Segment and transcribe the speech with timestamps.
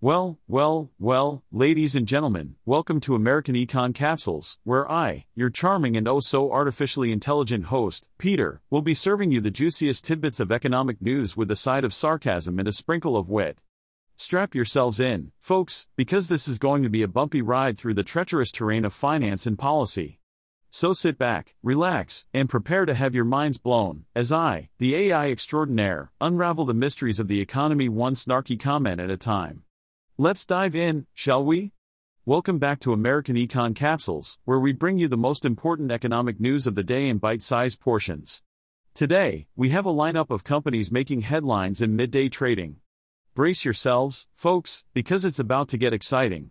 [0.00, 5.96] Well, well, well, ladies and gentlemen, welcome to American Econ Capsules, where I, your charming
[5.96, 10.52] and oh so artificially intelligent host, Peter, will be serving you the juiciest tidbits of
[10.52, 13.58] economic news with a side of sarcasm and a sprinkle of wit.
[14.16, 18.04] Strap yourselves in, folks, because this is going to be a bumpy ride through the
[18.04, 20.20] treacherous terrain of finance and policy.
[20.70, 25.32] So sit back, relax, and prepare to have your minds blown, as I, the AI
[25.32, 29.64] extraordinaire, unravel the mysteries of the economy one snarky comment at a time.
[30.20, 31.74] Let's dive in, shall we?
[32.26, 36.66] Welcome back to American Econ Capsules, where we bring you the most important economic news
[36.66, 38.42] of the day in bite sized portions.
[38.94, 42.78] Today, we have a lineup of companies making headlines in midday trading.
[43.36, 46.50] Brace yourselves, folks, because it's about to get exciting.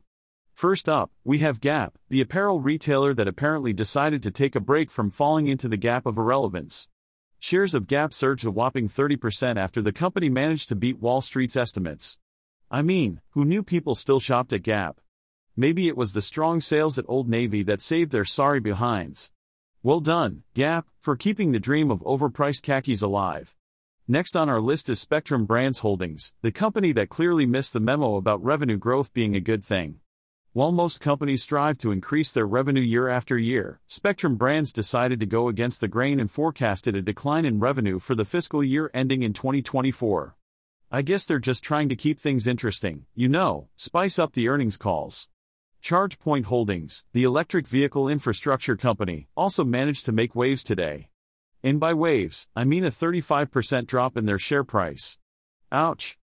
[0.54, 4.90] First up, we have Gap, the apparel retailer that apparently decided to take a break
[4.90, 6.88] from falling into the gap of irrelevance.
[7.38, 11.58] Shares of Gap surged a whopping 30% after the company managed to beat Wall Street's
[11.58, 12.18] estimates.
[12.70, 14.99] I mean, who knew people still shopped at Gap?
[15.55, 19.32] Maybe it was the strong sales at Old Navy that saved their sorry behinds.
[19.84, 23.55] Well done, Gap, for keeping the dream of overpriced khakis alive.
[24.05, 28.18] Next on our list is Spectrum Brands Holdings, the company that clearly missed the memo
[28.18, 30.02] about revenue growth being a good thing.
[30.52, 35.26] While most companies strive to increase their revenue year after year, Spectrum Brands decided to
[35.26, 39.24] go against the grain and forecasted a decline in revenue for the fiscal year ending
[39.24, 40.37] in 2024.
[40.90, 44.77] I guess they're just trying to keep things interesting, you know, spice up the earnings
[44.77, 45.27] calls.
[45.84, 51.10] ChargePoint Holdings, the electric vehicle infrastructure company, also managed to make waves today.
[51.62, 55.18] And by waves, I mean a 35% drop in their share price.
[55.74, 56.18] Ouch.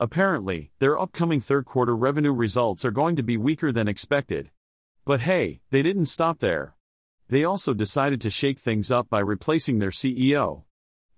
[0.00, 4.50] Apparently, their upcoming third quarter revenue results are going to be weaker than expected.
[5.04, 6.74] But hey, they didn't stop there.
[7.28, 10.62] They also decided to shake things up by replacing their CEO.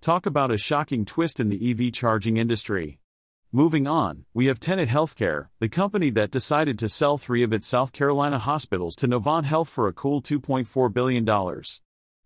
[0.00, 3.00] Talk about a shocking twist in the EV charging industry.
[3.50, 7.66] Moving on, we have Tenet Healthcare, the company that decided to sell three of its
[7.66, 11.28] South Carolina hospitals to Novant Health for a cool $2.4 billion.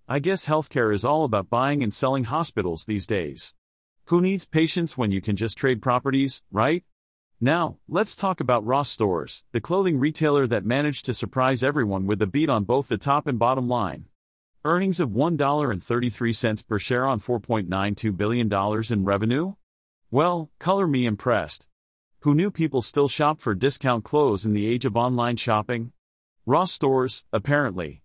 [0.07, 3.55] I guess healthcare is all about buying and selling hospitals these days.
[4.07, 6.85] Who needs patients when you can just trade properties, right?
[7.41, 12.21] Now, let's talk about Ross Stores, the clothing retailer that managed to surprise everyone with
[12.21, 14.09] a beat on both the top and bottom line.
[14.65, 18.53] Earnings of $1.33 per share on $4.92 billion
[18.93, 19.55] in revenue?
[20.09, 21.67] Well, color me impressed.
[22.21, 25.91] Who knew people still shop for discount clothes in the age of online shopping?
[26.47, 28.03] Ross stores, apparently.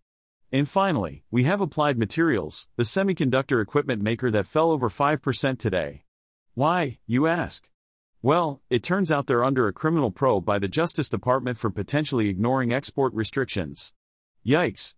[0.51, 6.05] And finally, we have Applied Materials, the semiconductor equipment maker that fell over 5% today.
[6.55, 7.69] Why, you ask?
[8.23, 12.29] Well, it turns out they're under a criminal probe by the Justice Department for potentially
[12.29, 13.93] ignoring export restrictions.
[14.43, 14.95] Yikes,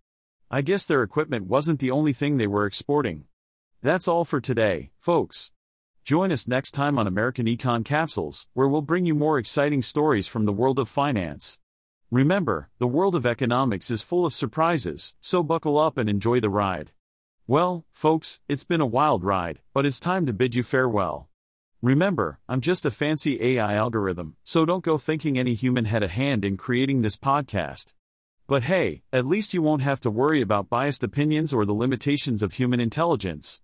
[0.51, 3.25] I guess their equipment wasn't the only thing they were exporting.
[3.83, 5.51] That's all for today, folks.
[6.03, 10.27] Join us next time on American Econ Capsules, where we'll bring you more exciting stories
[10.27, 11.59] from the world of finance.
[12.09, 16.49] Remember, the world of economics is full of surprises, so buckle up and enjoy the
[16.49, 16.93] ride.
[17.45, 21.29] Well, folks, it's been a wild ride, but it's time to bid you farewell.
[21.79, 26.07] Remember, I'm just a fancy AI algorithm, so don't go thinking any human had a
[26.07, 27.93] hand in creating this podcast.
[28.49, 32.41] But hey, at least you won't have to worry about biased opinions or the limitations
[32.41, 33.61] of human intelligence.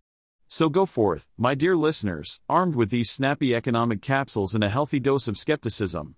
[0.47, 4.99] So go forth, my dear listeners, armed with these snappy economic capsules and a healthy
[4.99, 6.17] dose of skepticism.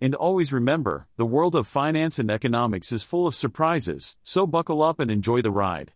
[0.00, 4.80] And always remember, the world of finance and economics is full of surprises, so buckle
[4.80, 5.92] up and enjoy the ride.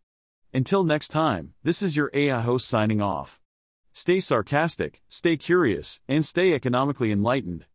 [0.52, 3.38] Until next time, this is your AI host signing off.
[3.92, 7.66] Stay sarcastic, stay curious, and stay economically enlightened.